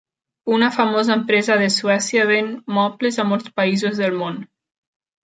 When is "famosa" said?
0.75-1.13